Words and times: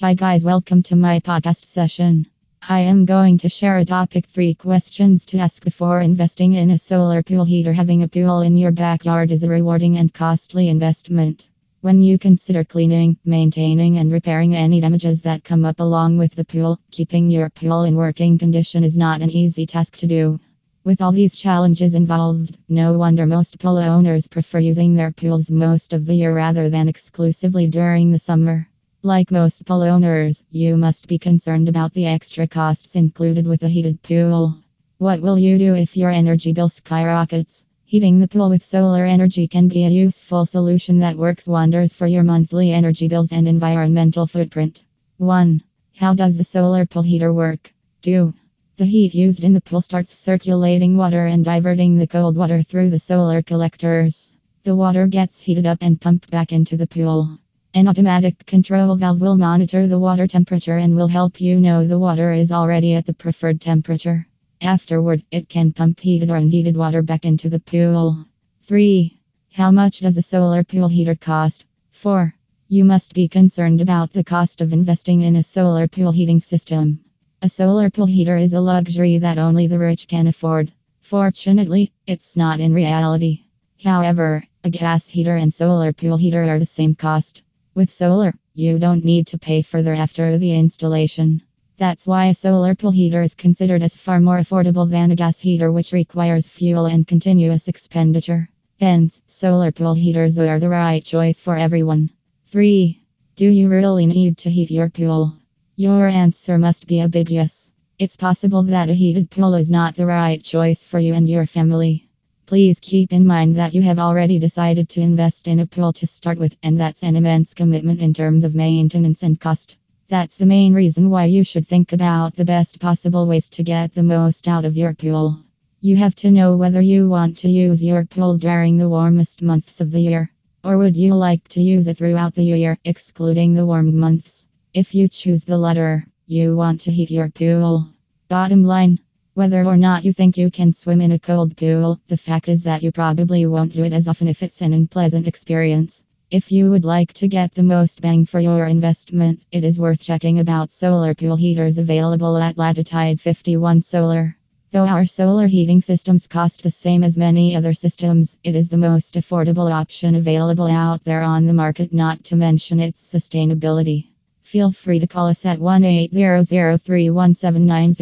Hi, 0.00 0.14
guys, 0.14 0.44
welcome 0.44 0.84
to 0.84 0.94
my 0.94 1.18
podcast 1.18 1.64
session. 1.64 2.28
I 2.62 2.82
am 2.82 3.04
going 3.04 3.38
to 3.38 3.48
share 3.48 3.78
a 3.78 3.84
topic 3.84 4.26
three 4.26 4.54
questions 4.54 5.26
to 5.26 5.38
ask 5.38 5.64
before 5.64 6.00
investing 6.00 6.52
in 6.52 6.70
a 6.70 6.78
solar 6.78 7.20
pool 7.24 7.44
heater. 7.44 7.72
Having 7.72 8.04
a 8.04 8.08
pool 8.08 8.42
in 8.42 8.56
your 8.56 8.70
backyard 8.70 9.32
is 9.32 9.42
a 9.42 9.48
rewarding 9.48 9.96
and 9.96 10.14
costly 10.14 10.68
investment. 10.68 11.48
When 11.80 12.00
you 12.00 12.16
consider 12.16 12.62
cleaning, 12.62 13.16
maintaining, 13.24 13.98
and 13.98 14.12
repairing 14.12 14.54
any 14.54 14.80
damages 14.80 15.22
that 15.22 15.42
come 15.42 15.64
up 15.64 15.80
along 15.80 16.16
with 16.16 16.32
the 16.36 16.44
pool, 16.44 16.78
keeping 16.92 17.28
your 17.28 17.50
pool 17.50 17.82
in 17.82 17.96
working 17.96 18.38
condition 18.38 18.84
is 18.84 18.96
not 18.96 19.20
an 19.20 19.30
easy 19.30 19.66
task 19.66 19.96
to 19.96 20.06
do. 20.06 20.38
With 20.84 21.02
all 21.02 21.10
these 21.10 21.34
challenges 21.34 21.96
involved, 21.96 22.56
no 22.68 22.96
wonder 22.96 23.26
most 23.26 23.58
pool 23.58 23.78
owners 23.78 24.28
prefer 24.28 24.60
using 24.60 24.94
their 24.94 25.10
pools 25.10 25.50
most 25.50 25.92
of 25.92 26.06
the 26.06 26.14
year 26.14 26.32
rather 26.32 26.70
than 26.70 26.86
exclusively 26.86 27.66
during 27.66 28.12
the 28.12 28.20
summer. 28.20 28.68
Like 29.04 29.30
most 29.30 29.64
pool 29.64 29.82
owners, 29.82 30.42
you 30.50 30.76
must 30.76 31.06
be 31.06 31.20
concerned 31.20 31.68
about 31.68 31.94
the 31.94 32.06
extra 32.06 32.48
costs 32.48 32.96
included 32.96 33.46
with 33.46 33.62
a 33.62 33.68
heated 33.68 34.02
pool. 34.02 34.56
What 34.98 35.20
will 35.20 35.38
you 35.38 35.56
do 35.56 35.76
if 35.76 35.96
your 35.96 36.10
energy 36.10 36.52
bill 36.52 36.68
skyrockets? 36.68 37.64
Heating 37.84 38.18
the 38.18 38.26
pool 38.26 38.50
with 38.50 38.64
solar 38.64 39.04
energy 39.04 39.46
can 39.46 39.68
be 39.68 39.84
a 39.84 39.88
useful 39.88 40.46
solution 40.46 40.98
that 40.98 41.16
works 41.16 41.46
wonders 41.46 41.92
for 41.92 42.08
your 42.08 42.24
monthly 42.24 42.72
energy 42.72 43.06
bills 43.06 43.30
and 43.30 43.46
environmental 43.46 44.26
footprint. 44.26 44.84
1. 45.18 45.62
How 45.94 46.12
does 46.12 46.36
the 46.36 46.42
solar 46.42 46.84
pool 46.84 47.02
heater 47.02 47.32
work? 47.32 47.72
2. 48.02 48.34
The 48.78 48.84
heat 48.84 49.14
used 49.14 49.44
in 49.44 49.52
the 49.52 49.60
pool 49.60 49.80
starts 49.80 50.18
circulating 50.18 50.96
water 50.96 51.26
and 51.26 51.44
diverting 51.44 51.98
the 51.98 52.08
cold 52.08 52.34
water 52.34 52.62
through 52.62 52.90
the 52.90 52.98
solar 52.98 53.42
collectors. 53.42 54.34
The 54.64 54.74
water 54.74 55.06
gets 55.06 55.40
heated 55.40 55.66
up 55.66 55.78
and 55.82 56.00
pumped 56.00 56.32
back 56.32 56.52
into 56.52 56.76
the 56.76 56.88
pool. 56.88 57.38
An 57.78 57.86
automatic 57.86 58.44
control 58.44 58.96
valve 58.96 59.20
will 59.20 59.36
monitor 59.36 59.86
the 59.86 60.00
water 60.00 60.26
temperature 60.26 60.78
and 60.78 60.96
will 60.96 61.06
help 61.06 61.40
you 61.40 61.60
know 61.60 61.86
the 61.86 61.96
water 61.96 62.32
is 62.32 62.50
already 62.50 62.94
at 62.94 63.06
the 63.06 63.14
preferred 63.14 63.60
temperature. 63.60 64.26
Afterward, 64.60 65.22
it 65.30 65.48
can 65.48 65.70
pump 65.70 66.00
heated 66.00 66.28
or 66.28 66.34
unheated 66.38 66.76
water 66.76 67.02
back 67.02 67.24
into 67.24 67.48
the 67.48 67.60
pool. 67.60 68.26
3. 68.62 69.16
How 69.52 69.70
much 69.70 70.00
does 70.00 70.18
a 70.18 70.22
solar 70.22 70.64
pool 70.64 70.88
heater 70.88 71.14
cost? 71.14 71.66
4. 71.92 72.34
You 72.66 72.84
must 72.84 73.14
be 73.14 73.28
concerned 73.28 73.80
about 73.80 74.12
the 74.12 74.24
cost 74.24 74.60
of 74.60 74.72
investing 74.72 75.20
in 75.20 75.36
a 75.36 75.44
solar 75.44 75.86
pool 75.86 76.10
heating 76.10 76.40
system. 76.40 76.98
A 77.42 77.48
solar 77.48 77.90
pool 77.90 78.06
heater 78.06 78.36
is 78.36 78.54
a 78.54 78.60
luxury 78.60 79.18
that 79.18 79.38
only 79.38 79.68
the 79.68 79.78
rich 79.78 80.08
can 80.08 80.26
afford. 80.26 80.72
Fortunately, 81.00 81.92
it's 82.08 82.36
not 82.36 82.58
in 82.58 82.74
reality. 82.74 83.44
However, 83.84 84.42
a 84.64 84.70
gas 84.70 85.06
heater 85.06 85.36
and 85.36 85.54
solar 85.54 85.92
pool 85.92 86.16
heater 86.16 86.42
are 86.42 86.58
the 86.58 86.66
same 86.66 86.96
cost. 86.96 87.44
With 87.78 87.92
solar, 87.92 88.34
you 88.54 88.80
don't 88.80 89.04
need 89.04 89.28
to 89.28 89.38
pay 89.38 89.62
further 89.62 89.94
after 89.94 90.36
the 90.36 90.52
installation. 90.52 91.42
That's 91.76 92.08
why 92.08 92.26
a 92.26 92.34
solar 92.34 92.74
pool 92.74 92.90
heater 92.90 93.22
is 93.22 93.36
considered 93.36 93.84
as 93.84 93.94
far 93.94 94.18
more 94.20 94.40
affordable 94.40 94.90
than 94.90 95.12
a 95.12 95.14
gas 95.14 95.38
heater, 95.38 95.70
which 95.70 95.92
requires 95.92 96.48
fuel 96.48 96.86
and 96.86 97.06
continuous 97.06 97.68
expenditure. 97.68 98.48
Hence, 98.80 99.22
solar 99.28 99.70
pool 99.70 99.94
heaters 99.94 100.40
are 100.40 100.58
the 100.58 100.68
right 100.68 101.04
choice 101.04 101.38
for 101.38 101.56
everyone. 101.56 102.10
3. 102.46 103.00
Do 103.36 103.46
you 103.46 103.68
really 103.68 104.06
need 104.06 104.38
to 104.38 104.50
heat 104.50 104.72
your 104.72 104.90
pool? 104.90 105.36
Your 105.76 106.08
answer 106.08 106.58
must 106.58 106.88
be 106.88 106.98
a 106.98 107.08
big 107.08 107.30
yes. 107.30 107.70
It's 107.96 108.16
possible 108.16 108.64
that 108.64 108.90
a 108.90 108.92
heated 108.92 109.30
pool 109.30 109.54
is 109.54 109.70
not 109.70 109.94
the 109.94 110.06
right 110.06 110.42
choice 110.42 110.82
for 110.82 110.98
you 110.98 111.14
and 111.14 111.28
your 111.28 111.46
family. 111.46 112.07
Please 112.48 112.80
keep 112.80 113.12
in 113.12 113.26
mind 113.26 113.56
that 113.56 113.74
you 113.74 113.82
have 113.82 113.98
already 113.98 114.38
decided 114.38 114.88
to 114.88 115.02
invest 115.02 115.48
in 115.48 115.60
a 115.60 115.66
pool 115.66 115.92
to 115.92 116.06
start 116.06 116.38
with, 116.38 116.56
and 116.62 116.80
that's 116.80 117.02
an 117.02 117.14
immense 117.14 117.52
commitment 117.52 118.00
in 118.00 118.14
terms 118.14 118.42
of 118.42 118.54
maintenance 118.54 119.22
and 119.22 119.38
cost. 119.38 119.76
That's 120.08 120.38
the 120.38 120.46
main 120.46 120.72
reason 120.72 121.10
why 121.10 121.26
you 121.26 121.44
should 121.44 121.66
think 121.66 121.92
about 121.92 122.36
the 122.36 122.46
best 122.46 122.80
possible 122.80 123.26
ways 123.26 123.50
to 123.50 123.62
get 123.62 123.92
the 123.92 124.02
most 124.02 124.48
out 124.48 124.64
of 124.64 124.78
your 124.78 124.94
pool. 124.94 125.44
You 125.82 125.96
have 125.96 126.14
to 126.14 126.30
know 126.30 126.56
whether 126.56 126.80
you 126.80 127.10
want 127.10 127.36
to 127.40 127.50
use 127.50 127.82
your 127.82 128.06
pool 128.06 128.38
during 128.38 128.78
the 128.78 128.88
warmest 128.88 129.42
months 129.42 129.82
of 129.82 129.90
the 129.90 130.00
year, 130.00 130.32
or 130.64 130.78
would 130.78 130.96
you 130.96 131.14
like 131.14 131.46
to 131.48 131.60
use 131.60 131.86
it 131.86 131.98
throughout 131.98 132.34
the 132.34 132.44
year, 132.44 132.78
excluding 132.82 133.52
the 133.52 133.66
warm 133.66 133.94
months. 133.94 134.46
If 134.72 134.94
you 134.94 135.06
choose 135.08 135.44
the 135.44 135.58
latter, 135.58 136.06
you 136.26 136.56
want 136.56 136.80
to 136.80 136.92
heat 136.92 137.10
your 137.10 137.28
pool. 137.28 137.90
Bottom 138.28 138.64
line 138.64 139.00
whether 139.38 139.64
or 139.64 139.76
not 139.76 140.04
you 140.04 140.12
think 140.12 140.36
you 140.36 140.50
can 140.50 140.72
swim 140.72 141.00
in 141.00 141.12
a 141.12 141.18
cold 141.20 141.56
pool, 141.56 142.00
the 142.08 142.16
fact 142.16 142.48
is 142.48 142.64
that 142.64 142.82
you 142.82 142.90
probably 142.90 143.46
won't 143.46 143.72
do 143.72 143.84
it 143.84 143.92
as 143.92 144.08
often 144.08 144.26
if 144.26 144.42
it's 144.42 144.62
an 144.62 144.72
unpleasant 144.72 145.28
experience. 145.28 146.02
If 146.28 146.50
you 146.50 146.72
would 146.72 146.84
like 146.84 147.12
to 147.12 147.28
get 147.28 147.54
the 147.54 147.62
most 147.62 148.00
bang 148.00 148.24
for 148.24 148.40
your 148.40 148.66
investment, 148.66 149.40
it 149.52 149.62
is 149.62 149.78
worth 149.78 150.02
checking 150.02 150.40
about 150.40 150.72
solar 150.72 151.14
pool 151.14 151.36
heaters 151.36 151.78
available 151.78 152.36
at 152.36 152.58
Latitude 152.58 153.20
51 153.20 153.80
Solar. 153.82 154.36
Though 154.72 154.88
our 154.88 155.06
solar 155.06 155.46
heating 155.46 155.82
systems 155.82 156.26
cost 156.26 156.64
the 156.64 156.72
same 156.72 157.04
as 157.04 157.16
many 157.16 157.54
other 157.54 157.74
systems, 157.74 158.36
it 158.42 158.56
is 158.56 158.68
the 158.68 158.76
most 158.76 159.14
affordable 159.14 159.70
option 159.72 160.16
available 160.16 160.66
out 160.66 161.04
there 161.04 161.22
on 161.22 161.46
the 161.46 161.54
market, 161.54 161.92
not 161.92 162.24
to 162.24 162.34
mention 162.34 162.80
its 162.80 163.14
sustainability. 163.14 164.07
Feel 164.48 164.72
free 164.72 164.98
to 165.00 165.06
call 165.06 165.26
us 165.28 165.44
at 165.44 165.58
1 165.58 165.84
800 165.84 166.80
317 166.80 167.92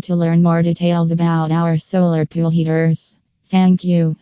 to 0.00 0.16
learn 0.16 0.42
more 0.42 0.62
details 0.62 1.10
about 1.10 1.52
our 1.52 1.76
solar 1.76 2.24
pool 2.24 2.48
heaters. 2.48 3.14
Thank 3.44 3.84
you. 3.84 4.16